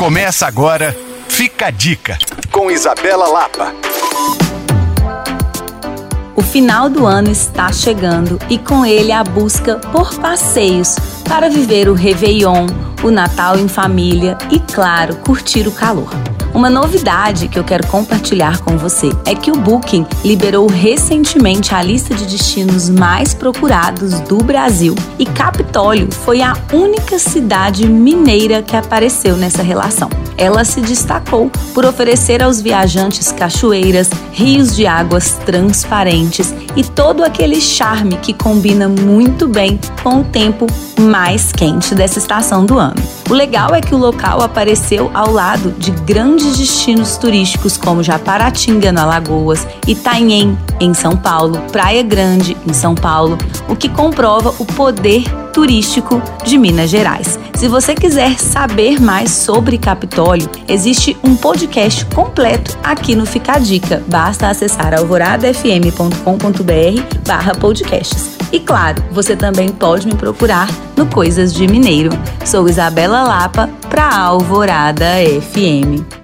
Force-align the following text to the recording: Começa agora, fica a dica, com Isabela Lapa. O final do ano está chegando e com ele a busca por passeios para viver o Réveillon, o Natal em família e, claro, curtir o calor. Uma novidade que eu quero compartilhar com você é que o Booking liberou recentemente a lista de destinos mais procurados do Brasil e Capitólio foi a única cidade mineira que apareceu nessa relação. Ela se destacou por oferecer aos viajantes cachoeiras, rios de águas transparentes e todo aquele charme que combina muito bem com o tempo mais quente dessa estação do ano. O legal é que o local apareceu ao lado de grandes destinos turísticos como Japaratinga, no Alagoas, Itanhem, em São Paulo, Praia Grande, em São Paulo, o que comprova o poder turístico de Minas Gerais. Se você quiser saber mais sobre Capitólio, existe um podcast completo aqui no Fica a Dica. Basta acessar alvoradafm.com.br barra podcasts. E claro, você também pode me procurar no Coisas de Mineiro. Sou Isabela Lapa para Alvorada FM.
Começa 0.00 0.46
agora, 0.46 0.96
fica 1.28 1.66
a 1.66 1.70
dica, 1.70 2.16
com 2.50 2.70
Isabela 2.70 3.28
Lapa. 3.28 3.74
O 6.34 6.40
final 6.40 6.88
do 6.88 7.04
ano 7.04 7.30
está 7.30 7.70
chegando 7.70 8.38
e 8.48 8.56
com 8.56 8.86
ele 8.86 9.12
a 9.12 9.22
busca 9.22 9.76
por 9.92 10.14
passeios 10.14 10.96
para 11.28 11.50
viver 11.50 11.86
o 11.86 11.92
Réveillon, 11.92 12.66
o 13.04 13.10
Natal 13.10 13.58
em 13.58 13.68
família 13.68 14.38
e, 14.50 14.58
claro, 14.58 15.16
curtir 15.16 15.68
o 15.68 15.72
calor. 15.72 16.08
Uma 16.52 16.68
novidade 16.68 17.46
que 17.46 17.58
eu 17.58 17.64
quero 17.64 17.86
compartilhar 17.86 18.58
com 18.60 18.76
você 18.76 19.10
é 19.24 19.34
que 19.36 19.52
o 19.52 19.56
Booking 19.56 20.04
liberou 20.24 20.66
recentemente 20.66 21.72
a 21.74 21.80
lista 21.80 22.12
de 22.14 22.26
destinos 22.26 22.88
mais 22.88 23.32
procurados 23.32 24.18
do 24.20 24.38
Brasil 24.38 24.94
e 25.18 25.24
Capitólio 25.24 26.10
foi 26.10 26.42
a 26.42 26.54
única 26.72 27.18
cidade 27.20 27.86
mineira 27.86 28.62
que 28.62 28.76
apareceu 28.76 29.36
nessa 29.36 29.62
relação. 29.62 30.10
Ela 30.36 30.64
se 30.64 30.80
destacou 30.80 31.50
por 31.72 31.84
oferecer 31.86 32.42
aos 32.42 32.60
viajantes 32.60 33.30
cachoeiras, 33.30 34.10
rios 34.32 34.74
de 34.74 34.86
águas 34.86 35.34
transparentes 35.46 36.52
e 36.74 36.82
todo 36.82 37.22
aquele 37.22 37.60
charme 37.60 38.16
que 38.16 38.32
combina 38.34 38.88
muito 38.88 39.46
bem 39.46 39.78
com 40.02 40.20
o 40.20 40.24
tempo 40.24 40.66
mais 41.00 41.52
quente 41.52 41.94
dessa 41.94 42.18
estação 42.18 42.64
do 42.64 42.78
ano. 42.78 43.02
O 43.28 43.34
legal 43.34 43.74
é 43.74 43.80
que 43.80 43.94
o 43.94 43.98
local 43.98 44.42
apareceu 44.42 45.10
ao 45.14 45.30
lado 45.30 45.72
de 45.78 45.90
grandes 45.90 46.58
destinos 46.58 47.16
turísticos 47.16 47.76
como 47.76 48.02
Japaratinga, 48.02 48.92
no 48.92 49.00
Alagoas, 49.00 49.66
Itanhem, 49.86 50.58
em 50.80 50.92
São 50.92 51.16
Paulo, 51.16 51.60
Praia 51.70 52.02
Grande, 52.02 52.56
em 52.66 52.72
São 52.72 52.94
Paulo, 52.94 53.38
o 53.68 53.76
que 53.76 53.88
comprova 53.88 54.54
o 54.58 54.64
poder 54.64 55.24
turístico 55.52 56.20
de 56.44 56.58
Minas 56.58 56.90
Gerais. 56.90 57.38
Se 57.54 57.68
você 57.68 57.94
quiser 57.94 58.38
saber 58.38 59.00
mais 59.00 59.30
sobre 59.30 59.78
Capitólio, 59.78 60.48
existe 60.66 61.16
um 61.22 61.36
podcast 61.36 62.04
completo 62.06 62.76
aqui 62.82 63.14
no 63.14 63.26
Fica 63.26 63.52
a 63.52 63.58
Dica. 63.58 64.02
Basta 64.08 64.48
acessar 64.48 64.94
alvoradafm.com.br 64.94 67.18
barra 67.26 67.54
podcasts. 67.54 68.39
E 68.52 68.58
claro, 68.58 69.02
você 69.12 69.36
também 69.36 69.68
pode 69.68 70.06
me 70.06 70.14
procurar 70.14 70.68
no 70.96 71.06
Coisas 71.06 71.52
de 71.52 71.66
Mineiro. 71.68 72.10
Sou 72.44 72.68
Isabela 72.68 73.22
Lapa 73.22 73.68
para 73.88 74.12
Alvorada 74.12 75.06
FM. 75.40 76.19